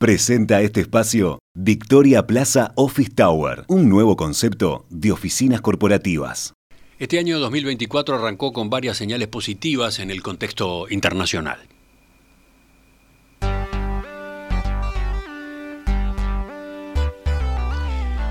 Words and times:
Presenta 0.00 0.62
este 0.62 0.80
espacio 0.80 1.40
Victoria 1.54 2.26
Plaza 2.26 2.72
Office 2.74 3.10
Tower, 3.14 3.66
un 3.68 3.90
nuevo 3.90 4.16
concepto 4.16 4.86
de 4.88 5.12
oficinas 5.12 5.60
corporativas. 5.60 6.54
Este 6.98 7.18
año 7.18 7.38
2024 7.38 8.14
arrancó 8.14 8.54
con 8.54 8.70
varias 8.70 8.96
señales 8.96 9.28
positivas 9.28 9.98
en 9.98 10.10
el 10.10 10.22
contexto 10.22 10.86
internacional. 10.88 11.58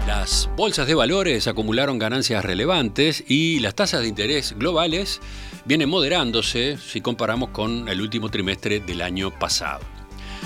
Las 0.08 0.50
bolsas 0.58 0.88
de 0.88 0.96
valores 0.96 1.48
acumularon 1.48 2.00
ganancias 2.00 2.44
relevantes 2.44 3.24
y 3.28 3.60
las 3.60 3.76
tasas 3.76 4.02
de 4.02 4.08
interés 4.08 4.56
globales 4.58 5.22
vienen 5.66 5.90
moderándose 5.90 6.80
si 6.80 7.00
comparamos 7.02 7.50
con 7.50 7.88
el 7.88 8.02
último 8.02 8.30
trimestre 8.30 8.80
del 8.80 9.04
año 9.04 9.30
pasado. 9.38 9.99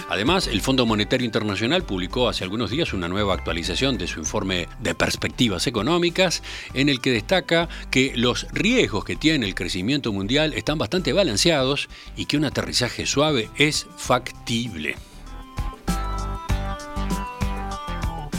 Además, 0.09 0.47
el 0.47 0.61
Fondo 0.61 0.85
Monetario 0.85 1.25
Internacional 1.25 1.83
publicó 1.83 2.29
hace 2.29 2.43
algunos 2.43 2.69
días 2.69 2.93
una 2.93 3.07
nueva 3.07 3.33
actualización 3.33 3.97
de 3.97 4.07
su 4.07 4.19
informe 4.19 4.67
de 4.79 4.95
perspectivas 4.95 5.67
económicas, 5.67 6.43
en 6.73 6.89
el 6.89 7.01
que 7.01 7.11
destaca 7.11 7.69
que 7.89 8.13
los 8.15 8.47
riesgos 8.51 9.05
que 9.05 9.15
tiene 9.15 9.45
el 9.45 9.55
crecimiento 9.55 10.11
mundial 10.11 10.53
están 10.53 10.77
bastante 10.77 11.13
balanceados 11.13 11.89
y 12.15 12.25
que 12.25 12.37
un 12.37 12.45
aterrizaje 12.45 13.05
suave 13.05 13.49
es 13.57 13.87
factible. 13.97 14.95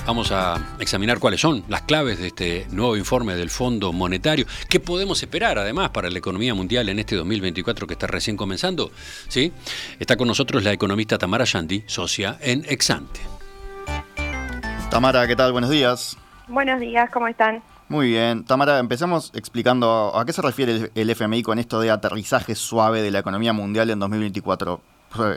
Vamos 0.07 0.33
a 0.33 0.77
examinar 0.81 1.19
cuáles 1.19 1.41
son 1.41 1.65
las 1.69 1.81
claves 1.83 2.19
de 2.19 2.27
este 2.27 2.67
nuevo 2.71 2.95
informe 2.95 3.37
del 3.37 3.49
Fondo 3.49 3.91
Monetario. 3.91 4.45
¿Qué 4.69 4.79
podemos 4.79 5.23
esperar 5.23 5.59
además 5.59 5.91
para 5.91 6.11
la 6.11 6.19
economía 6.19 6.55
mundial 6.55 6.91
en 6.91 6.99
este 6.99 7.17
2024 7.17 7.87
que 7.87 7.95
está 7.95 8.07
recién 8.07 8.37
comenzando? 8.37 8.91
¿Sí? 9.29 9.51
Está 9.99 10.19
con 10.19 10.29
nosotros 10.29 10.63
la 10.63 10.73
economista 10.73 11.17
Tamara 11.17 11.47
Shandy, 11.47 11.85
socia 11.87 12.37
en 12.43 12.67
Exante. 12.69 13.21
Tamara, 14.91 15.27
¿qué 15.27 15.37
tal? 15.37 15.53
Buenos 15.53 15.71
días. 15.71 16.19
Buenos 16.49 16.81
días, 16.81 17.09
¿cómo 17.11 17.27
están? 17.27 17.63
Muy 17.89 18.09
bien. 18.09 18.45
Tamara, 18.45 18.81
empecemos 18.81 19.33
explicando 19.35 20.13
a 20.15 20.27
qué 20.27 20.35
se 20.35 20.43
refiere 20.43 20.91
el 20.95 21.11
FMI 21.11 21.43
con 21.43 21.59
esto 21.59 21.81
de 21.81 21.91
aterrizaje 21.91 22.55
suave 22.55 23.01
de 23.01 23.11
la 23.11 23.21
economía 23.21 23.55
mundial 23.55 23.89
en 23.89 24.01
2024 24.01 24.83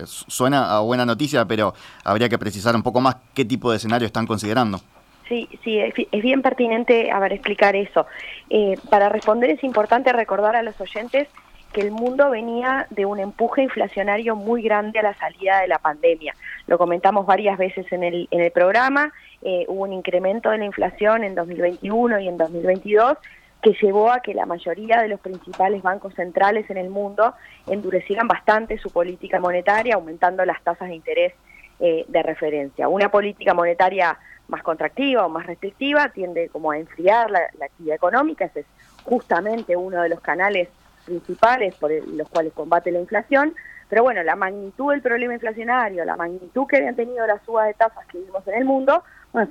suena 0.06 0.76
a 0.76 0.80
buena 0.80 1.06
noticia, 1.06 1.46
pero 1.46 1.74
habría 2.04 2.30
que 2.30 2.38
precisar 2.38 2.76
un 2.76 2.84
poco 2.84 3.02
más 3.02 3.18
qué 3.34 3.46
tipo 3.46 3.72
de 3.72 3.78
escenario 3.78 4.06
están 4.06 4.28
considerando. 4.28 4.80
Sí, 5.28 5.50
sí, 5.64 5.80
es 5.80 6.22
bien 6.22 6.42
pertinente 6.42 7.12
a 7.12 7.20
ver, 7.20 7.34
explicar 7.34 7.76
eso. 7.76 8.06
Eh, 8.50 8.78
para 8.90 9.10
responder 9.10 9.50
es 9.50 9.64
importante 9.64 10.14
recordar 10.14 10.56
a 10.56 10.62
los 10.62 10.80
oyentes 10.80 11.28
que 11.74 11.82
el 11.82 11.92
mundo 11.92 12.30
venía 12.30 12.88
de 12.90 13.06
un 13.06 13.20
empuje 13.20 13.64
inflacionario 13.64 14.36
muy 14.36 14.62
grande 14.62 15.00
a 15.00 15.04
la 15.04 15.14
salida 15.16 15.60
de 15.60 15.68
la 15.68 15.80
pandemia. 15.80 16.34
Lo 16.66 16.78
comentamos 16.78 17.26
varias 17.26 17.58
veces 17.58 17.92
en 17.92 18.04
el, 18.04 18.28
en 18.32 18.42
el 18.42 18.52
programa, 18.52 19.12
eh, 19.42 19.66
hubo 19.68 19.84
un 19.84 19.94
incremento 19.94 20.50
de 20.50 20.60
la 20.60 20.66
inflación 20.66 21.24
en 21.24 21.36
2021 21.36 22.20
y 22.20 22.28
en 22.28 22.38
2022 22.38 23.18
que 23.62 23.74
llevó 23.82 24.12
a 24.12 24.20
que 24.20 24.34
la 24.34 24.46
mayoría 24.46 25.02
de 25.02 25.08
los 25.08 25.20
principales 25.20 25.82
bancos 25.82 26.14
centrales 26.14 26.70
en 26.70 26.78
el 26.78 26.90
mundo 26.90 27.34
endurecieran 27.68 28.28
bastante 28.28 28.78
su 28.78 28.92
política 28.92 29.40
monetaria, 29.40 29.96
aumentando 29.96 30.46
las 30.46 30.62
tasas 30.64 30.90
de 30.90 30.96
interés 30.96 31.34
eh, 31.80 32.06
de 32.08 32.24
referencia. 32.24 32.88
Una 32.88 33.10
política 33.10 33.54
monetaria 33.54 34.18
más 34.48 34.64
contractiva 34.64 35.26
o 35.26 35.30
más 35.30 35.46
restrictiva 35.46 36.10
tiende 36.10 36.50
como 36.50 36.72
a 36.72 36.78
enfriar 36.78 37.30
la, 37.30 37.40
actividad 37.62 37.96
económica, 37.96 38.46
ese 38.46 38.62
es 38.62 38.66
justamente 39.04 39.76
uno 39.76 40.02
de 40.02 40.10
los 40.10 40.20
canales 40.22 40.70
principales 41.06 41.76
por 41.76 41.92
los 41.92 42.30
cuales 42.30 42.54
combate 42.54 42.92
la 42.92 43.00
inflación, 43.00 43.54
pero 43.90 44.04
bueno, 44.04 44.22
la 44.24 44.36
magnitud 44.36 44.92
del 44.92 45.02
problema 45.02 45.34
inflacionario, 45.34 46.04
la 46.04 46.18
magnitud 46.18 46.68
que 46.68 46.78
habían 46.78 46.96
tenido 46.96 47.26
las 47.26 47.42
subas 47.44 47.68
de 47.68 47.74
tasas 47.74 48.06
que 48.08 48.20
vimos 48.20 48.46
en 48.48 48.56
el 48.56 48.66
mundo, 48.66 49.04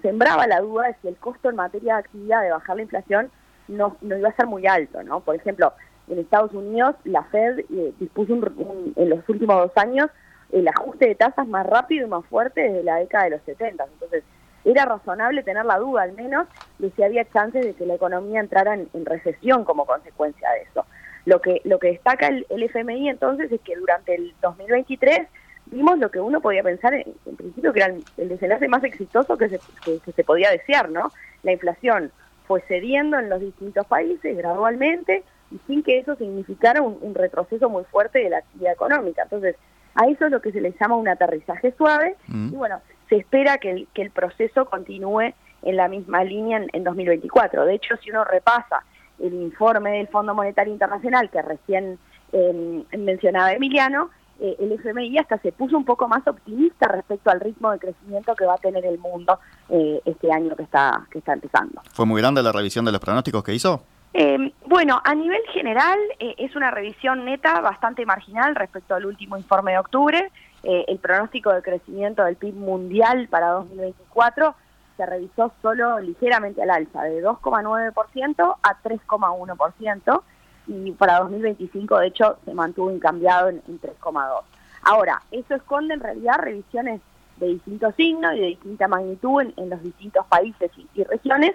sembraba 0.02 0.46
la 0.46 0.60
duda 0.60 0.88
de 0.88 0.96
si 1.00 1.08
el 1.08 1.16
costo 1.16 1.48
en 1.48 1.56
materia 1.56 1.94
de 1.94 2.00
actividad 2.00 2.42
de 2.42 2.50
bajar 2.50 2.76
la 2.76 2.82
inflación 2.82 3.30
no, 3.68 3.96
no 4.00 4.16
iba 4.16 4.28
a 4.28 4.36
ser 4.36 4.46
muy 4.46 4.66
alto, 4.66 5.02
¿no? 5.02 5.20
Por 5.20 5.34
ejemplo, 5.34 5.72
en 6.08 6.18
Estados 6.18 6.52
Unidos 6.52 6.96
la 7.04 7.24
Fed 7.24 7.60
eh, 7.60 7.92
dispuso 7.98 8.34
en 8.34 9.10
los 9.10 9.28
últimos 9.28 9.56
dos 9.56 9.72
años 9.76 10.08
el 10.52 10.68
ajuste 10.68 11.08
de 11.08 11.14
tasas 11.14 11.46
más 11.48 11.66
rápido 11.66 12.06
y 12.06 12.10
más 12.10 12.24
fuerte 12.26 12.62
desde 12.62 12.84
la 12.84 12.96
década 12.96 13.24
de 13.24 13.30
los 13.30 13.42
70. 13.42 13.84
Entonces, 13.84 14.22
era 14.64 14.84
razonable 14.84 15.42
tener 15.42 15.64
la 15.64 15.78
duda 15.78 16.02
al 16.02 16.12
menos 16.12 16.46
de 16.78 16.90
si 16.90 17.02
había 17.02 17.24
chances 17.30 17.64
de 17.64 17.74
que 17.74 17.86
la 17.86 17.94
economía 17.94 18.40
entrara 18.40 18.74
en, 18.74 19.06
recesión 19.06 19.64
como 19.64 19.86
consecuencia 19.86 20.48
de 20.50 20.62
eso. 20.62 20.84
Lo 21.24 21.40
que, 21.40 21.60
lo 21.64 21.78
que 21.78 21.88
destaca 21.88 22.28
el, 22.28 22.46
FMI 22.48 23.08
entonces 23.08 23.50
es 23.50 23.60
que 23.62 23.74
durante 23.74 24.14
el 24.14 24.34
2023 24.42 25.26
vimos 25.66 25.98
lo 25.98 26.10
que 26.10 26.20
uno 26.20 26.40
podía 26.40 26.62
pensar 26.62 26.94
en, 26.94 27.14
principio 27.36 27.72
que 27.72 27.80
era 27.80 27.94
el, 28.16 28.28
desenlace 28.28 28.68
más 28.68 28.84
exitoso 28.84 29.36
que 29.36 29.48
se, 29.48 29.60
que 29.84 30.12
se 30.12 30.24
podía 30.24 30.50
desear, 30.50 30.90
¿no? 30.90 31.10
La 31.42 31.52
inflación 31.52 32.12
fue 32.46 32.62
cediendo 32.68 33.18
en 33.18 33.28
los 33.28 33.40
distintos 33.40 33.86
países 33.86 34.36
gradualmente 34.36 35.24
y 35.50 35.58
sin 35.66 35.82
que 35.82 35.98
eso 35.98 36.16
significara 36.16 36.82
un, 36.82 37.14
retroceso 37.14 37.68
muy 37.68 37.84
fuerte 37.84 38.20
de 38.20 38.30
la 38.30 38.38
actividad 38.38 38.72
económica. 38.72 39.22
Entonces, 39.22 39.56
a 39.94 40.06
eso 40.08 40.26
es 40.26 40.30
lo 40.30 40.40
que 40.40 40.52
se 40.52 40.60
le 40.60 40.74
llama 40.80 40.96
un 40.96 41.08
aterrizaje 41.08 41.72
suave 41.76 42.16
mm. 42.28 42.48
y 42.52 42.56
bueno, 42.56 42.80
se 43.08 43.16
espera 43.16 43.58
que 43.58 43.70
el, 43.70 43.88
que 43.94 44.02
el 44.02 44.10
proceso 44.10 44.66
continúe 44.66 45.32
en 45.62 45.76
la 45.76 45.88
misma 45.88 46.24
línea 46.24 46.64
en, 46.72 46.84
2024. 46.84 47.64
De 47.64 47.74
hecho, 47.74 47.96
si 47.96 48.10
uno 48.10 48.24
repasa 48.24 48.84
el 49.18 49.34
informe 49.34 49.92
del 49.92 50.08
Fondo 50.08 50.34
Monetario 50.34 50.72
Internacional 50.72 51.30
que 51.30 51.42
recién 51.42 51.98
eh, 52.32 52.84
mencionaba 52.96 53.52
Emiliano, 53.52 54.10
eh, 54.38 54.56
el 54.58 54.72
FMI 54.72 55.18
hasta 55.18 55.38
se 55.38 55.52
puso 55.52 55.76
un 55.76 55.84
poco 55.84 56.08
más 56.08 56.26
optimista 56.26 56.88
respecto 56.88 57.30
al 57.30 57.40
ritmo 57.40 57.70
de 57.70 57.78
crecimiento 57.78 58.34
que 58.34 58.44
va 58.44 58.54
a 58.54 58.58
tener 58.58 58.84
el 58.84 58.98
mundo 58.98 59.38
eh, 59.68 60.00
este 60.04 60.30
año 60.30 60.54
que 60.54 60.64
está, 60.64 61.06
que 61.10 61.18
está 61.18 61.32
empezando. 61.32 61.80
¿Fue 61.92 62.04
muy 62.04 62.20
grande 62.20 62.42
la 62.42 62.52
revisión 62.52 62.84
de 62.84 62.92
los 62.92 63.00
pronósticos 63.00 63.42
que 63.42 63.54
hizo? 63.54 63.82
Eh, 64.12 64.52
bueno, 64.66 65.00
a 65.04 65.14
nivel 65.14 65.40
general 65.52 65.98
es 66.18 66.54
una 66.56 66.70
revisión 66.70 67.24
neta 67.24 67.60
bastante 67.60 68.04
marginal 68.06 68.54
respecto 68.54 68.94
al 68.94 69.06
último 69.06 69.36
informe 69.36 69.72
de 69.72 69.78
octubre. 69.78 70.30
el 70.62 70.98
pronóstico 70.98 71.52
de 71.52 71.62
crecimiento 71.62 72.24
del 72.24 72.36
PIB 72.36 72.54
mundial 72.54 73.28
para 73.28 73.50
2024 73.50 74.54
se 74.96 75.06
revisó 75.06 75.52
solo 75.62 76.00
ligeramente 76.00 76.62
al 76.62 76.70
alza, 76.70 77.02
de 77.02 77.22
2,9% 77.22 78.56
a 78.62 78.82
3,1% 78.82 80.22
y 80.66 80.92
para 80.92 81.20
2025 81.20 81.98
de 81.98 82.06
hecho 82.08 82.38
se 82.44 82.54
mantuvo 82.54 82.90
incambiado 82.90 83.48
en, 83.48 83.62
3,2. 83.62 84.42
Ahora, 84.82 85.22
eso 85.30 85.54
esconde 85.54 85.94
en 85.94 86.00
realidad 86.00 86.38
revisiones 86.38 87.00
de 87.38 87.48
distintos 87.48 87.94
signos 87.96 88.34
y 88.34 88.40
de 88.40 88.46
distinta 88.46 88.88
magnitud 88.88 89.42
en, 89.56 89.70
los 89.70 89.82
distintos 89.82 90.26
países 90.26 90.70
y, 90.94 91.04
regiones 91.04 91.52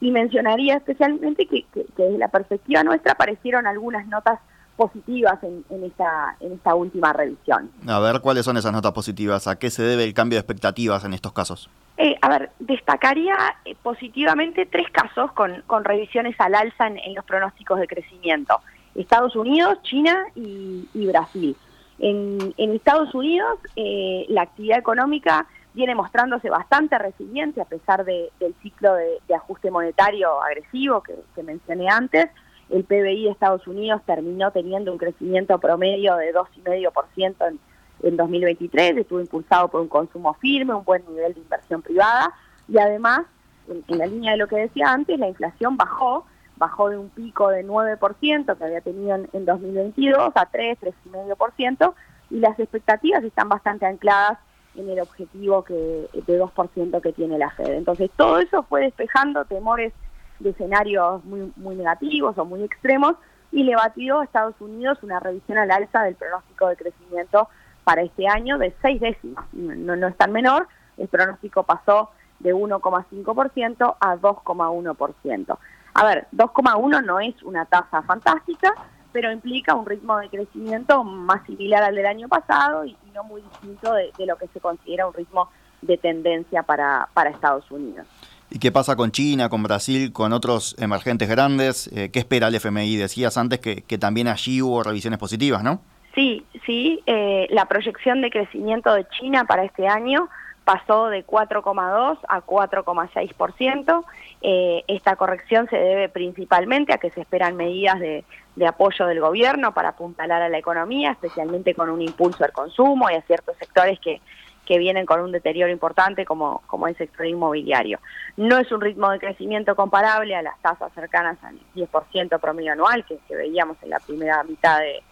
y 0.00 0.10
mencionaría 0.10 0.76
especialmente 0.76 1.46
que, 1.46 1.66
desde 1.74 2.18
la 2.18 2.28
perspectiva 2.28 2.84
nuestra 2.84 3.12
aparecieron 3.12 3.66
algunas 3.66 4.06
notas 4.06 4.40
positivas 4.76 5.38
en, 5.42 5.64
esta, 5.84 6.36
en 6.40 6.52
esta 6.52 6.74
última 6.74 7.12
revisión. 7.12 7.70
A 7.86 7.98
ver, 7.98 8.20
¿cuáles 8.20 8.44
son 8.44 8.56
esas 8.56 8.72
notas 8.72 8.92
positivas? 8.92 9.46
¿A 9.48 9.58
qué 9.58 9.70
se 9.70 9.82
debe 9.82 10.04
el 10.04 10.14
cambio 10.14 10.36
de 10.36 10.40
expectativas 10.40 11.04
en 11.04 11.14
estos 11.14 11.32
casos? 11.32 11.70
Eh, 11.96 12.14
a 12.20 12.28
ver, 12.28 12.50
destacaría 12.58 13.34
eh, 13.64 13.74
positivamente 13.82 14.66
tres 14.66 14.88
casos 14.90 15.32
con, 15.32 15.62
con 15.66 15.84
revisiones 15.84 16.38
al 16.38 16.54
alza 16.54 16.88
en, 16.88 17.14
los 17.14 17.24
pronósticos 17.24 17.80
de 17.80 17.86
crecimiento. 17.86 18.60
Estados 18.94 19.34
Unidos, 19.34 19.78
China 19.82 20.26
y, 20.34 21.06
Brasil. 21.06 21.56
En, 21.98 22.54
Estados 22.58 23.14
Unidos 23.14 23.58
eh, 23.76 24.26
la 24.28 24.42
actividad 24.42 24.78
económica 24.78 25.46
viene 25.72 25.94
mostrándose 25.94 26.50
bastante 26.50 26.98
resiliente 26.98 27.60
a 27.60 27.66
pesar 27.66 28.04
del 28.04 28.30
ciclo 28.62 28.94
de, 28.94 29.34
ajuste 29.34 29.70
monetario 29.70 30.42
agresivo 30.42 31.02
que, 31.02 31.14
que 31.34 31.42
mencioné 31.42 31.88
antes. 31.88 32.28
El 32.70 32.84
PBI 32.84 33.24
de 33.24 33.30
Estados 33.30 33.66
Unidos 33.66 34.02
terminó 34.04 34.50
teniendo 34.50 34.92
un 34.92 34.98
crecimiento 34.98 35.58
promedio 35.58 36.16
de 36.16 36.34
2,5% 36.34 37.48
en 37.48 37.58
en 38.02 38.16
2023, 38.16 38.96
estuvo 38.98 39.20
impulsado 39.20 39.68
por 39.68 39.80
un 39.80 39.88
consumo 39.88 40.34
firme, 40.34 40.74
un 40.74 40.84
buen 40.84 41.04
nivel 41.08 41.34
de 41.34 41.40
inversión 41.40 41.82
privada 41.82 42.32
y 42.68 42.78
además, 42.78 43.22
en, 43.68 43.98
la 43.98 44.06
línea 44.06 44.32
de 44.32 44.38
lo 44.38 44.48
que 44.48 44.56
decía 44.56 44.92
antes, 44.92 45.18
la 45.18 45.28
inflación 45.28 45.76
bajó, 45.76 46.26
bajó 46.56 46.90
de 46.90 46.98
un 46.98 47.08
pico 47.08 47.48
de 47.48 47.66
9% 47.66 48.56
que 48.56 48.64
había 48.64 48.80
tenido 48.80 49.16
en, 49.32 49.44
2022 49.44 50.32
a 50.34 50.46
3, 50.46 50.78
3,5% 50.80 51.94
y 52.30 52.40
las 52.40 52.58
expectativas 52.58 53.24
están 53.24 53.48
bastante 53.48 53.86
ancladas 53.86 54.38
en 54.74 54.90
el 54.90 55.00
objetivo 55.00 55.64
que 55.64 55.74
de 55.74 56.40
2% 56.40 57.00
que 57.00 57.12
tiene 57.12 57.38
la 57.38 57.50
Fed. 57.50 57.72
Entonces, 57.72 58.10
todo 58.14 58.38
eso 58.38 58.62
fue 58.64 58.82
despejando 58.82 59.46
temores 59.46 59.94
de 60.40 60.50
escenarios 60.50 61.24
muy, 61.24 61.52
muy 61.56 61.76
negativos 61.76 62.36
o 62.38 62.44
muy 62.44 62.62
extremos 62.62 63.16
y 63.52 63.62
le 63.64 63.74
batió 63.76 64.20
a 64.20 64.24
Estados 64.24 64.54
Unidos 64.60 64.98
una 65.02 65.20
revisión 65.20 65.58
al 65.58 65.70
alza 65.70 66.02
del 66.02 66.14
pronóstico 66.14 66.68
de 66.68 66.76
crecimiento 66.76 67.48
para 67.84 68.02
este 68.02 68.26
año 68.26 68.58
de 68.58 68.74
seis 68.82 69.00
décimas, 69.00 69.44
no, 69.52 69.94
no 69.94 70.08
es 70.08 70.16
tan 70.16 70.32
menor, 70.32 70.66
el 70.96 71.08
pronóstico 71.08 71.62
pasó 71.62 72.10
de 72.40 72.54
1,5% 72.54 73.96
a 74.00 74.16
2,1%. 74.16 75.58
A 75.94 76.04
ver, 76.04 76.26
2,1 76.32 77.04
no 77.04 77.20
es 77.20 77.42
una 77.42 77.64
tasa 77.64 78.02
fantástica, 78.02 78.74
pero 79.12 79.32
implica 79.32 79.74
un 79.74 79.86
ritmo 79.86 80.18
de 80.18 80.28
crecimiento 80.28 81.02
más 81.04 81.44
similar 81.46 81.82
al 81.82 81.94
del 81.94 82.06
año 82.06 82.28
pasado 82.28 82.84
y, 82.84 82.96
no 83.14 83.24
muy 83.24 83.40
distinto 83.40 83.94
de, 83.94 84.12
lo 84.26 84.36
que 84.36 84.46
se 84.48 84.60
considera 84.60 85.06
un 85.06 85.14
ritmo 85.14 85.48
de 85.80 85.96
tendencia 85.96 86.62
para, 86.62 87.08
para 87.14 87.30
Estados 87.30 87.70
Unidos. 87.70 88.06
¿Y 88.50 88.58
qué 88.58 88.70
pasa 88.70 88.94
con 88.96 89.10
China, 89.10 89.48
con 89.48 89.62
Brasil, 89.62 90.12
con 90.12 90.32
otros 90.32 90.76
emergentes 90.78 91.28
grandes? 91.28 91.88
Eh, 91.88 92.10
¿Qué 92.12 92.20
espera 92.20 92.48
el 92.48 92.54
FMI? 92.54 92.96
Decías 92.96 93.36
antes 93.36 93.58
que, 93.58 93.98
también 93.98 94.28
allí 94.28 94.62
hubo 94.62 94.82
revisiones 94.82 95.18
positivas, 95.18 95.64
¿no? 95.64 95.80
Sí, 96.14 96.44
sí. 96.64 97.02
Eh, 97.06 97.48
la 97.50 97.66
proyección 97.66 98.22
de 98.22 98.30
crecimiento 98.30 98.94
de 98.94 99.06
China 99.08 99.44
para 99.44 99.64
este 99.64 99.88
año 99.88 100.28
pasó 100.64 101.08
de 101.08 101.26
4,2 101.26 102.18
a 102.28 102.40
4,6%. 102.40 104.04
Eh, 104.42 104.84
esta 104.86 105.16
corrección 105.16 105.68
se 105.68 105.76
debe 105.76 106.08
principalmente 106.08 106.92
a 106.92 106.98
que 106.98 107.10
se 107.10 107.20
esperan 107.20 107.56
medidas 107.56 107.98
de, 108.00 108.24
de, 108.54 108.66
apoyo 108.66 109.06
del 109.06 109.20
gobierno 109.20 109.74
para 109.74 109.90
apuntalar 109.90 110.42
a 110.42 110.48
la 110.48 110.58
economía, 110.58 111.12
especialmente 111.12 111.74
con 111.74 111.90
un 111.90 112.00
impulso 112.00 112.44
al 112.44 112.52
consumo 112.52 113.10
y 113.10 113.14
a 113.14 113.22
ciertos 113.22 113.56
sectores 113.58 113.98
que, 114.00 114.20
que 114.66 114.78
vienen 114.78 115.06
con 115.06 115.20
un 115.20 115.32
deterioro 115.32 115.72
importante 115.72 116.26
como, 116.26 116.62
como 116.66 116.88
el 116.88 116.96
sector 116.96 117.24
inmobiliario. 117.24 118.00
No 118.36 118.58
es 118.58 118.70
un 118.72 118.80
ritmo 118.80 119.10
de 119.10 119.18
crecimiento 119.18 119.74
comparable 119.74 120.34
a 120.36 120.42
las 120.42 120.60
tasas 120.60 120.92
cercanas 120.92 121.38
al 121.42 121.58
10% 121.74 122.38
promedio 122.40 122.72
anual 122.72 123.04
que, 123.06 123.18
veíamos 123.34 123.76
en 123.82 123.90
la 123.90 124.00
primera 124.00 124.42
mitad 124.44 124.80
de, 124.80 125.02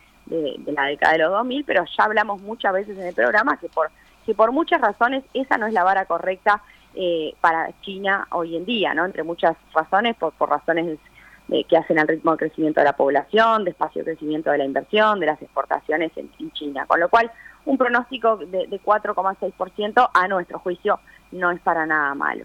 la 0.66 0.86
década 0.86 1.12
de 1.12 1.18
los 1.20 1.30
2000, 1.30 1.64
pero 1.64 1.84
ya 1.84 2.04
hablamos 2.04 2.40
muchas 2.42 2.72
veces 2.72 2.98
en 2.98 3.06
el 3.06 3.14
programa 3.14 3.58
que 3.58 3.68
por, 3.68 3.90
que 4.26 4.34
por 4.34 4.52
muchas 4.52 4.80
razones 4.80 5.22
esa 5.34 5.56
no 5.56 5.66
es 5.66 5.72
la 5.72 5.84
vara 5.84 6.06
correcta 6.06 6.62
eh, 6.94 7.34
para 7.40 7.68
China 7.82 8.26
hoy 8.30 8.56
en 8.56 8.64
día, 8.64 8.94
¿no? 8.94 9.04
entre 9.04 9.22
muchas 9.22 9.56
razones, 9.72 10.16
por, 10.16 10.32
por 10.32 10.48
razones 10.48 10.98
que 11.68 11.76
hacen 11.76 11.98
al 11.98 12.08
ritmo 12.08 12.32
de 12.32 12.38
crecimiento 12.38 12.80
de 12.80 12.86
la 12.86 12.96
población, 12.96 13.64
de 13.64 13.70
espacio 13.70 14.02
de 14.02 14.12
crecimiento 14.12 14.50
de 14.50 14.58
la 14.58 14.64
inversión, 14.64 15.20
de 15.20 15.26
las 15.26 15.40
exportaciones 15.42 16.10
en 16.16 16.30
China. 16.52 16.86
Con 16.86 17.00
lo 17.00 17.08
cual, 17.10 17.30
un 17.66 17.78
pronóstico 17.78 18.36
de, 18.36 18.66
de 18.66 18.80
4,6% 18.80 20.10
a 20.12 20.28
nuestro 20.28 20.58
juicio 20.58 21.00
no 21.32 21.50
es 21.50 21.60
para 21.60 21.86
nada 21.86 22.14
malo. 22.14 22.44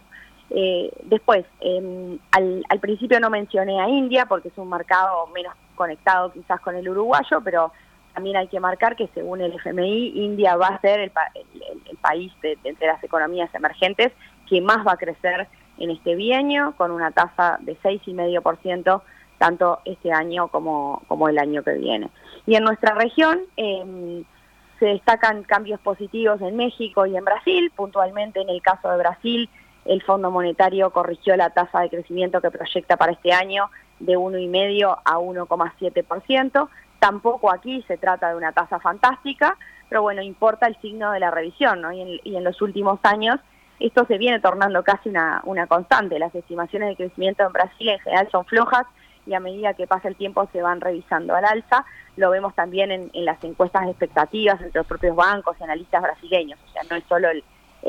Eh, 0.51 0.91
después, 1.03 1.45
em, 1.59 2.17
al, 2.31 2.79
principio 2.79 3.19
no 3.19 3.29
mencioné 3.29 3.79
a 3.79 3.87
India 3.87 4.25
porque 4.25 4.47
es 4.47 4.57
un 4.57 4.69
mercado 4.69 5.27
menos 5.27 5.53
conectado 5.75 6.31
quizás 6.31 6.59
con 6.61 6.75
el 6.75 6.89
uruguayo, 6.89 7.41
pero 7.43 7.71
también 8.13 8.37
hay 8.37 8.47
que 8.47 8.59
marcar 8.59 8.95
que 8.95 9.07
según 9.13 9.41
el 9.41 9.53
FMI, 9.53 10.13
India 10.15 10.55
va 10.55 10.67
a 10.67 10.81
ser 10.81 10.99
el, 10.99 11.11
país 12.01 12.33
de, 12.41 12.57
entre 12.63 12.87
las 12.87 13.03
economías 13.03 13.53
emergentes 13.53 14.11
que 14.47 14.61
más 14.61 14.85
va 14.85 14.93
a 14.93 14.97
crecer 14.97 15.47
en 15.77 15.91
este 15.91 16.15
bienio, 16.15 16.73
con 16.77 16.91
una 16.91 17.11
tasa 17.11 17.57
de 17.61 17.77
6,5% 17.77 19.01
tanto 19.37 19.79
este 19.85 20.11
año 20.11 20.49
como, 20.49 21.03
como 21.07 21.29
el 21.29 21.37
año 21.37 21.63
que 21.63 21.73
viene. 21.73 22.09
Y 22.45 22.55
en 22.55 22.63
nuestra 22.63 22.95
región, 22.95 23.39
eh, 23.55 24.23
se 24.79 24.85
destacan 24.85 25.43
cambios 25.43 25.79
positivos 25.81 26.41
en 26.41 26.55
México 26.55 27.05
y 27.05 27.15
en 27.15 27.25
Brasil. 27.25 27.71
Puntualmente 27.75 28.41
en 28.41 28.49
el 28.49 28.61
caso 28.61 28.89
de 28.89 28.97
Brasil, 28.97 29.49
el 29.85 30.01
Fondo 30.01 30.31
Monetario 30.31 30.89
corrigió 30.91 31.35
la 31.35 31.49
tasa 31.51 31.81
de 31.81 31.89
crecimiento 31.89 32.41
que 32.41 32.51
proyecta 32.51 32.97
para 32.97 33.11
este 33.11 33.33
año 33.33 33.69
de 33.99 34.17
1,5 34.17 34.99
a 35.03 35.17
1,7%. 35.17 36.69
Tampoco 36.99 37.51
aquí 37.51 37.83
se 37.87 37.97
trata 37.97 38.29
de 38.29 38.35
una 38.35 38.51
tasa 38.51 38.79
fantástica, 38.79 39.57
pero 39.87 40.01
bueno, 40.01 40.21
importa 40.21 40.67
el 40.67 40.79
signo 40.81 41.11
de 41.11 41.19
la 41.19 41.31
revisión, 41.31 41.81
¿no? 41.81 41.91
Y 41.91 42.21
en, 42.23 42.43
los 42.43 42.61
últimos 42.61 42.99
años 43.03 43.39
esto 43.79 44.05
se 44.05 44.17
viene 44.17 44.39
tornando 44.39 44.83
casi 44.83 45.09
una, 45.09 45.41
una 45.45 45.67
constante. 45.67 46.19
Las 46.19 46.35
estimaciones 46.35 46.89
de 46.89 46.95
crecimiento 46.95 47.45
en 47.45 47.53
Brasil 47.53 47.89
en 47.89 47.99
general 47.99 48.29
son 48.31 48.45
flojas 48.45 48.85
y 49.29 49.35
a 49.35 49.39
medida 49.39 49.75
que 49.75 49.85
pasa 49.85 50.07
el 50.07 50.15
tiempo 50.15 50.49
se 50.51 50.61
van 50.61 50.81
revisando 50.81 51.35
al 51.35 51.45
alza. 51.45 51.85
Lo 52.17 52.31
vemos 52.31 52.55
también 52.55 52.91
en, 52.91 53.09
las 53.25 53.41
encuestas 53.43 53.85
de 53.85 53.91
expectativas 53.91 54.59
entre 54.59 54.79
los 54.79 54.87
propios 54.87 55.15
bancos 55.15 55.55
y 55.59 55.63
analistas 55.63 56.01
brasileños, 56.01 56.59
o 56.67 56.71
sea, 56.73 56.81
no 56.89 56.95
es 56.95 57.03
solo 57.07 57.29
el, 57.29 57.43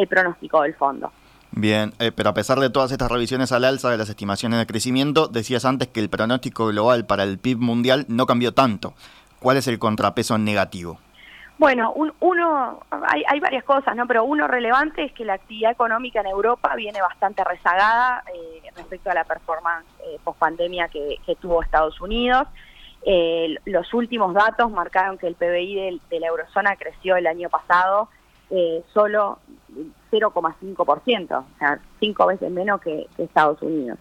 pronóstico 0.07 0.63
del 0.63 0.75
fondo. 0.75 1.11
Bien, 1.53 1.93
eh, 1.99 2.13
pero 2.13 2.31
a 2.31 2.35
pesar 2.35 2.61
de 2.61 2.71
todas 2.71 2.93
estas 2.93 3.11
revisiones 3.11 3.51
al 3.51 3.65
alza 3.65 3.91
de 3.91 3.97
las 3.97 4.09
estimaciones 4.09 4.59
de 4.61 4.67
crecimiento, 4.67 5.27
decías 5.27 5.65
antes 5.65 5.89
que 5.89 5.99
el 5.99 6.09
pronóstico 6.09 6.67
global 6.67 7.07
para 7.07 7.25
el 7.25 7.39
PIB 7.39 7.59
mundial 7.59 8.05
no 8.09 8.27
cambió 8.27 8.53
tanto. 8.55 8.95
¿Cuál 9.41 9.57
es 9.57 9.67
el 9.67 9.79
contrapeso 9.79 10.39
negativo? 10.39 11.01
Bueno, 11.61 11.93
uno, 12.21 12.81
hay, 12.91 13.39
varias 13.39 13.65
cosas, 13.65 13.95
¿no? 13.95 14.07
Pero 14.07 14.25
uno 14.25 14.49
relevante 14.49 15.05
es 15.05 15.13
que 15.13 15.27
la 15.27 15.35
actividad 15.35 15.73
económica 15.73 16.21
en 16.21 16.29
Europa 16.29 16.75
viene 16.75 17.03
bastante 17.03 17.45
rezagada 17.45 18.25
eh, 18.35 18.63
respecto 18.75 19.11
a 19.11 19.15
la 19.15 19.25
performance 19.25 19.87
eh, 20.07 20.19
post-pandemia 20.25 20.89
que, 20.89 21.19
tuvo 21.39 21.63
Estados 21.63 22.01
Unidos. 22.01 22.49
Eh, 23.05 23.57
los 23.67 23.93
últimos 23.93 24.33
datos 24.33 24.71
marcaron 24.71 25.19
que 25.19 25.27
el 25.27 25.35
PBI 25.35 26.01
de, 26.09 26.21
la 26.21 26.29
eurozona 26.29 26.77
creció 26.77 27.17
el 27.17 27.27
año 27.27 27.51
pasado 27.51 28.09
eh, 28.49 28.83
solo 28.95 29.39
0,5%, 30.11 31.39
o 31.41 31.45
sea, 31.59 31.79
cinco 31.99 32.27
veces 32.27 32.51
menos 32.51 32.81
que, 32.81 33.07
Estados 33.19 33.61
Unidos. 33.61 33.99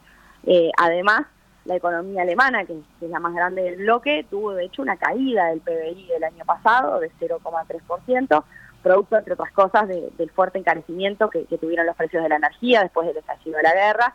además, 0.78 1.26
la 1.70 1.76
economía 1.76 2.24
alemana, 2.24 2.66
que, 2.66 2.74
es 2.74 3.10
la 3.10 3.20
más 3.20 3.34
grande 3.34 3.62
del 3.62 3.78
bloque, 3.78 4.26
tuvo 4.30 4.54
de 4.54 4.66
hecho 4.66 4.82
una 4.82 4.98
caída 4.98 5.46
del 5.46 5.62
PBI 5.62 6.08
del 6.08 6.24
año 6.24 6.44
pasado 6.44 7.00
de 7.00 7.12
0,3%, 7.20 8.44
producto, 8.82 9.18
entre 9.18 9.34
otras 9.34 9.52
cosas, 9.52 9.88
del 9.88 10.32
fuerte 10.32 10.58
encarecimiento 10.58 11.30
que, 11.30 11.46
tuvieron 11.60 11.86
los 11.86 11.96
precios 11.96 12.24
de 12.24 12.30
la 12.30 12.38
energía 12.38 12.82
después 12.82 13.08
del 13.08 13.18
estallido 13.18 13.58
de 13.58 13.64
la 13.64 13.74
guerra, 13.74 14.14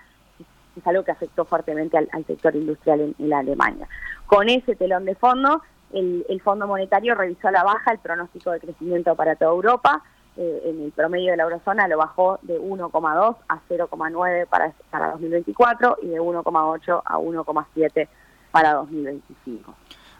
es 0.76 0.84
algo 0.84 1.04
que 1.04 1.12
afectó 1.12 1.44
fuertemente 1.44 1.96
al, 1.96 2.26
sector 2.26 2.56
industrial 2.56 3.14
en, 3.16 3.30
la 3.30 3.38
Alemania. 3.38 3.86
Con 4.26 4.48
ese 4.48 4.74
telón 4.74 5.04
de 5.04 5.14
fondo, 5.14 5.62
el, 5.92 6.26
el 6.28 6.40
Fondo 6.40 6.66
Monetario 6.66 7.14
revisó 7.14 7.46
a 7.48 7.52
la 7.52 7.62
baja 7.62 7.92
el 7.92 7.98
pronóstico 7.98 8.50
de 8.50 8.58
crecimiento 8.58 9.14
para 9.14 9.36
toda 9.36 9.52
Europa, 9.52 10.02
eh, 10.36 10.62
en 10.64 10.82
el 10.82 10.92
promedio 10.92 11.30
de 11.30 11.36
la 11.36 11.44
eurozona 11.44 11.86
lo 11.86 11.98
bajó 11.98 12.38
de 12.42 12.60
1,2 12.60 13.36
a 13.48 13.60
0,9 13.68 14.46
para, 14.46 14.72
para 14.90 15.12
2024 15.12 15.98
y 16.02 16.08
de 16.08 16.20
1,8 16.20 17.02
a 17.04 17.18
1,7 17.18 18.08
para 18.50 18.74
2025. 18.74 19.74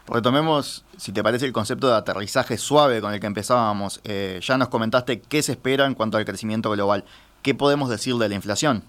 Retomemos, 0.07 0.85
si 0.97 1.11
te 1.11 1.23
parece, 1.23 1.45
el 1.45 1.53
concepto 1.53 1.87
de 1.87 1.95
aterrizaje 1.95 2.57
suave 2.57 3.01
con 3.01 3.13
el 3.13 3.19
que 3.19 3.27
empezábamos. 3.27 4.01
Eh, 4.03 4.39
ya 4.41 4.57
nos 4.57 4.69
comentaste 4.69 5.19
qué 5.19 5.41
se 5.41 5.53
espera 5.53 5.85
en 5.85 5.95
cuanto 5.95 6.17
al 6.17 6.25
crecimiento 6.25 6.69
global. 6.71 7.03
¿Qué 7.41 7.55
podemos 7.55 7.89
decir 7.89 8.15
de 8.15 8.29
la 8.29 8.35
inflación? 8.35 8.83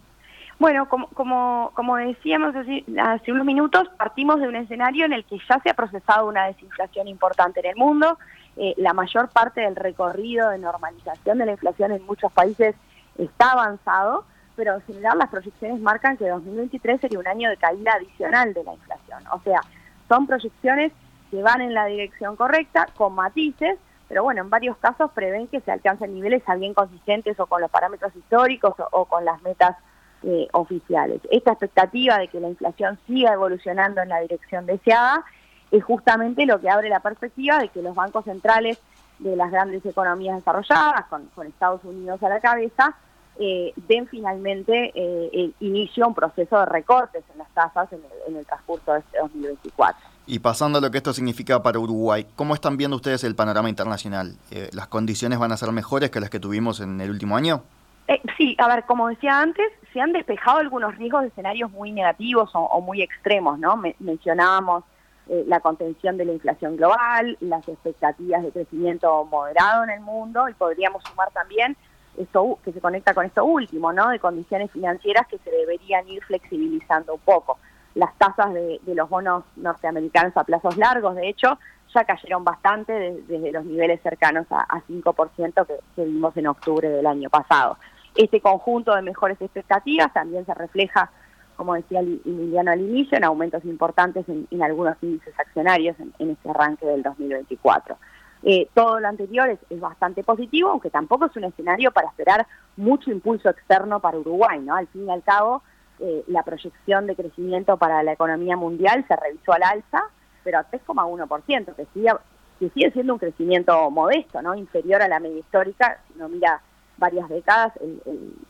Bueno, 0.58 0.88
como, 0.88 1.08
como, 1.08 1.70
como 1.74 1.96
decíamos 1.96 2.54
hace, 2.54 2.84
hace, 2.98 3.32
unos 3.32 3.44
minutos, 3.44 3.88
partimos 3.98 4.40
de 4.40 4.48
un 4.48 4.56
escenario 4.56 5.04
en 5.04 5.12
el 5.12 5.24
que 5.24 5.38
ya 5.48 5.60
se 5.62 5.70
ha 5.70 5.74
procesado 5.74 6.28
una 6.28 6.46
desinflación 6.46 7.08
importante 7.08 7.60
en 7.60 7.66
el 7.66 7.76
mundo. 7.76 8.18
Eh, 8.56 8.74
la 8.78 8.94
mayor 8.94 9.28
parte 9.28 9.60
del 9.60 9.76
recorrido 9.76 10.50
de 10.50 10.58
normalización 10.58 11.38
de 11.38 11.46
la 11.46 11.52
inflación 11.52 11.92
en 11.92 12.04
muchos 12.06 12.32
países 12.32 12.74
está 13.18 13.52
avanzado, 13.52 14.24
pero 14.54 14.74
en 14.74 14.82
general 14.82 15.18
las 15.18 15.28
proyecciones 15.28 15.80
marcan 15.80 16.16
que 16.16 16.28
2023 16.28 17.00
sería 17.00 17.18
un 17.18 17.26
año 17.26 17.50
de 17.50 17.56
caída 17.58 17.92
adicional 17.94 18.54
de 18.54 18.64
la 18.64 18.74
inflación. 18.74 19.22
O 19.32 19.40
sea, 19.40 19.60
son 20.08 20.26
proyecciones 20.26 20.92
que 21.30 21.42
van 21.42 21.60
en 21.60 21.74
la 21.74 21.86
dirección 21.86 22.36
correcta, 22.36 22.86
con 22.96 23.14
matices, 23.14 23.78
pero 24.08 24.22
bueno, 24.22 24.42
en 24.42 24.50
varios 24.50 24.76
casos 24.78 25.10
prevén 25.12 25.48
que 25.48 25.60
se 25.60 25.72
alcancen 25.72 26.14
niveles 26.14 26.42
bien 26.58 26.74
consistentes 26.74 27.38
o 27.40 27.46
con 27.46 27.60
los 27.60 27.70
parámetros 27.70 28.14
históricos 28.14 28.74
o 28.92 29.04
con 29.04 29.24
las 29.24 29.42
metas 29.42 29.76
eh, 30.22 30.48
oficiales. 30.52 31.20
Esta 31.30 31.52
expectativa 31.52 32.18
de 32.18 32.28
que 32.28 32.40
la 32.40 32.48
inflación 32.48 32.98
siga 33.06 33.32
evolucionando 33.32 34.00
en 34.00 34.08
la 34.08 34.20
dirección 34.20 34.64
deseada 34.64 35.24
es 35.70 35.84
justamente 35.84 36.46
lo 36.46 36.60
que 36.60 36.70
abre 36.70 36.88
la 36.88 37.00
perspectiva 37.00 37.58
de 37.58 37.68
que 37.68 37.82
los 37.82 37.94
bancos 37.94 38.24
centrales 38.24 38.78
de 39.18 39.36
las 39.36 39.50
grandes 39.50 39.84
economías 39.84 40.36
desarrolladas, 40.36 41.06
con, 41.06 41.46
Estados 41.46 41.82
Unidos 41.84 42.22
a 42.22 42.28
la 42.28 42.40
cabeza, 42.40 42.94
eh, 43.38 43.72
den 43.88 44.06
finalmente 44.08 44.92
eh, 44.94 45.30
el 45.32 45.54
inicio 45.60 46.04
a 46.04 46.08
un 46.08 46.14
proceso 46.14 46.58
de 46.58 46.66
recortes 46.66 47.22
en 47.32 47.38
las 47.38 47.48
tasas 47.50 47.88
en 47.92 48.00
el, 48.34 48.46
transcurso 48.46 48.92
de 48.92 49.00
este 49.00 49.18
2024. 49.18 50.00
Y 50.26 50.38
pasando 50.38 50.78
a 50.78 50.80
lo 50.80 50.90
que 50.90 50.98
esto 50.98 51.12
significa 51.12 51.62
para 51.62 51.78
Uruguay, 51.78 52.26
¿cómo 52.34 52.54
están 52.54 52.76
viendo 52.76 52.96
ustedes 52.96 53.24
el 53.24 53.34
panorama 53.34 53.68
internacional? 53.68 54.36
¿Las 54.72 54.88
condiciones 54.88 55.38
van 55.38 55.52
a 55.52 55.56
ser 55.56 55.70
mejores 55.70 56.10
que 56.10 56.18
las 56.18 56.30
que 56.30 56.40
tuvimos 56.40 56.80
en 56.80 57.00
el 57.00 57.10
último 57.10 57.36
año? 57.36 57.62
Eh, 58.08 58.20
sí, 58.36 58.56
a 58.58 58.68
ver, 58.68 58.84
como 58.84 59.08
decía 59.08 59.40
antes, 59.40 59.66
se 59.92 60.00
han 60.00 60.12
despejado 60.12 60.58
algunos 60.58 60.96
riesgos 60.96 61.22
de 61.22 61.28
escenarios 61.28 61.70
muy 61.72 61.90
negativos 61.90 62.50
o, 62.54 62.80
muy 62.80 63.02
extremos, 63.02 63.58
¿no? 63.58 63.80
mencionábamos 63.98 64.84
eh, 65.28 65.44
la 65.46 65.60
contención 65.60 66.16
de 66.16 66.24
la 66.24 66.32
inflación 66.32 66.76
global, 66.76 67.36
las 67.40 67.66
expectativas 67.68 68.42
de 68.42 68.52
crecimiento 68.52 69.24
moderado 69.24 69.84
en 69.84 69.90
el 69.90 70.00
mundo 70.00 70.48
y 70.48 70.54
podríamos 70.54 71.02
sumar 71.04 71.30
también 71.32 71.76
esto 72.16 72.58
que 72.64 72.72
se 72.72 72.80
conecta 72.80 73.14
con 73.14 73.26
esto 73.26 73.44
último, 73.44 73.92
¿no? 73.92 74.08
De 74.08 74.18
condiciones 74.18 74.70
financieras 74.70 75.26
que 75.26 75.38
se 75.38 75.50
deberían 75.50 76.08
ir 76.08 76.22
flexibilizando 76.24 77.14
un 77.14 77.20
poco. 77.20 77.58
Las 77.94 78.16
tasas 78.18 78.52
de, 78.54 78.80
los 78.86 79.08
bonos 79.08 79.44
norteamericanos 79.56 80.36
a 80.36 80.44
plazos 80.44 80.76
largos, 80.76 81.16
de 81.16 81.28
hecho, 81.28 81.58
ya 81.94 82.04
cayeron 82.04 82.44
bastante 82.44 82.92
desde 83.26 83.52
los 83.52 83.64
niveles 83.64 84.00
cercanos 84.02 84.46
a, 84.50 84.80
5% 84.88 85.66
que 85.66 86.04
vimos 86.04 86.36
en 86.36 86.46
octubre 86.46 86.88
del 86.88 87.06
año 87.06 87.30
pasado. 87.30 87.78
Este 88.14 88.40
conjunto 88.40 88.94
de 88.94 89.02
mejores 89.02 89.40
expectativas 89.40 90.12
también 90.12 90.44
se 90.46 90.54
refleja, 90.54 91.10
como 91.56 91.74
decía 91.74 92.00
Emiliano 92.00 92.70
al 92.70 92.80
inicio, 92.80 93.16
en 93.16 93.24
aumentos 93.24 93.64
importantes 93.64 94.24
en, 94.28 94.62
algunos 94.62 94.96
índices 95.02 95.34
accionarios 95.38 95.96
en, 96.18 96.30
este 96.30 96.50
arranque 96.50 96.86
del 96.86 97.02
2024. 97.02 97.96
Eh, 98.42 98.68
todo 98.74 99.00
lo 99.00 99.08
anterior 99.08 99.48
es, 99.48 99.80
bastante 99.80 100.22
positivo, 100.22 100.70
aunque 100.70 100.90
tampoco 100.90 101.26
es 101.26 101.36
un 101.36 101.44
escenario 101.44 101.90
para 101.90 102.08
esperar 102.08 102.46
mucho 102.76 103.10
impulso 103.10 103.48
externo 103.48 104.00
para 104.00 104.18
Uruguay, 104.18 104.60
¿no? 104.60 104.76
Al 104.76 104.86
fin 104.88 105.06
y 105.06 105.10
al 105.10 105.22
cabo, 105.22 105.62
eh, 105.98 106.22
la 106.28 106.42
proyección 106.42 107.06
de 107.06 107.16
crecimiento 107.16 107.76
para 107.76 108.02
la 108.02 108.12
economía 108.12 108.56
mundial 108.56 109.04
se 109.08 109.16
revisó 109.16 109.52
al 109.52 109.62
alza, 109.62 110.04
pero 110.44 110.58
a 110.58 110.70
3,1%, 110.70 111.74
que 111.74 111.86
sigue, 111.94 112.12
que 112.60 112.70
sigue 112.70 112.90
siendo 112.92 113.14
un 113.14 113.18
crecimiento 113.18 113.90
modesto, 113.90 114.42
¿no? 114.42 114.54
Inferior 114.54 115.02
a 115.02 115.08
la 115.08 115.18
media 115.18 115.40
histórica, 115.40 115.98
si 116.06 116.14
uno 116.16 116.28
mira 116.28 116.60
varias 116.98 117.28
décadas, 117.28 117.72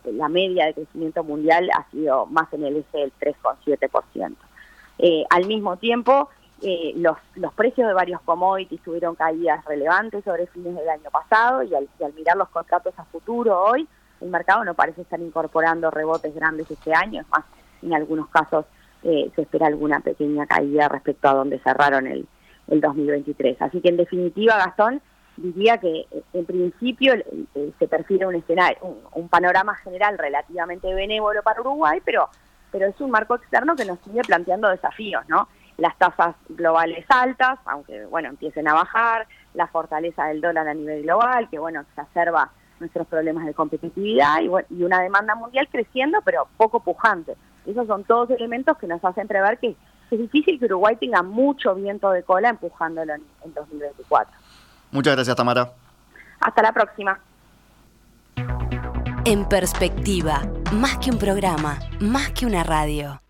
la 0.05 0.29
media 0.29 0.67
de 0.67 0.75
crecimiento 0.75 1.25
mundial 1.25 1.69
ha 1.77 1.89
sido 1.91 2.27
más 2.27 2.53
en 2.53 2.65
el 2.65 2.77
eje 2.77 2.99
del 2.99 3.13
3,7%. 3.19 4.37
Eh, 4.99 5.25
al 5.31 5.47
mismo 5.47 5.77
tiempo, 5.77 6.29
eh, 6.63 6.93
los, 6.97 7.19
los 7.35 7.53
precios 7.53 7.87
de 7.87 7.95
varios 7.95 8.21
commodities 8.23 8.81
tuvieron 8.83 9.15
caídas 9.15 9.65
relevantes 9.67 10.25
sobre 10.25 10.47
fines 10.47 10.75
del 10.75 10.89
año 10.89 11.11
pasado 11.11 11.63
y 11.63 11.75
al, 11.75 11.89
mirar 12.15 12.37
los 12.37 12.49
contratos 12.49 12.95
a 12.99 13.05
futuro 13.05 13.63
hoy, 13.63 13.87
el 14.21 14.31
mercado 14.31 14.65
no 14.65 14.75
parece 14.75 15.03
estar 15.03 15.21
incorporando 15.21 15.91
rebotes 15.91 16.35
grandes 16.35 16.71
este 16.71 16.95
año, 16.95 17.21
es 17.21 17.29
más, 17.29 17.45
en 17.83 17.93
algunos 17.93 18.29
casos 18.29 18.65
eh, 19.03 19.31
se 19.37 19.43
espera 19.43 19.67
alguna 19.67 20.01
pequeña 20.01 20.47
caída 20.47 20.89
respecto 20.89 21.29
a 21.29 21.35
donde 21.35 21.59
cerraron 21.59 22.07
el, 22.07 22.27
el 22.69 22.81
2023. 22.81 23.61
Así 23.61 23.81
que 23.83 23.91
en 23.91 23.99
definitiva, 23.99 24.57
Gastón, 24.57 25.03
diría 25.37 25.79
que 25.79 26.07
en 26.33 26.45
principio 26.45 27.15
se 27.79 27.89
perfila 27.89 28.29
un 28.29 28.37
escenario, 28.37 28.79
un, 29.13 29.29
panorama 29.29 29.75
general 29.77 30.19
relativamente 30.19 30.93
benévolo 30.95 31.43
para 31.43 31.61
Uruguay, 31.61 32.01
pero, 32.05 32.29
pero 32.71 32.87
es 32.87 33.01
un 33.01 33.11
marco 33.11 33.35
externo 33.35 33.77
que 33.77 33.85
nos 33.85 33.99
sigue 34.01 34.23
planteando 34.23 34.69
desafíos, 34.69 35.25
¿no? 35.29 35.49
las 35.79 35.97
tasas 35.99 36.35
globales 36.49 37.05
altas, 37.09 37.59
aunque 37.67 38.07
bueno, 38.07 38.29
empiecen 38.29 38.67
a 38.69 38.75
bajar, 38.75 39.27
la 39.55 39.67
fortaleza 39.67 40.27
del 40.27 40.41
dólar 40.41 40.69
a 40.69 40.75
nivel 40.75 41.03
global, 41.03 41.49
que 41.51 41.59
bueno, 41.59 41.81
exacerba 41.81 42.51
nuestros 42.81 43.07
problemas 43.07 43.47
de 43.47 43.55
competitividad 43.55 44.41
y, 44.41 44.75
y 44.75 44.83
una 44.83 45.01
demanda 45.01 45.35
mundial 45.35 45.69
creciendo, 45.71 46.21
pero 46.25 46.49
poco 46.57 46.81
pujante. 46.81 47.37
Esos 47.67 47.87
son 47.87 48.05
todos 48.05 48.31
elementos 48.31 48.77
que 48.79 48.87
nos 48.87 49.05
hacen 49.05 49.27
prever 49.27 49.59
que 49.59 49.77
es 50.11 50.19
difícil 50.19 50.59
que 50.59 50.67
Uruguay 50.67 50.97
tenga 50.97 51.23
mucho 51.23 51.75
viento 51.75 52.11
de 52.11 52.23
cola 52.23 52.51
empujándolo 52.51 53.15
en, 53.15 53.23
en 53.45 53.55
2024. 53.55 54.33
Muchas 54.91 55.15
gracias, 55.15 55.37
Tamara. 55.37 55.73
Hasta 56.41 56.63
la 56.63 56.73
próxima. 56.73 57.19
En 59.25 59.49
perspectiva, 59.49 60.43
más 60.73 60.99
que 60.99 61.11
un 61.11 61.19
programa, 61.19 61.79
más 62.01 62.31
que 62.31 62.47
una 62.47 62.63
radio. 62.63 63.21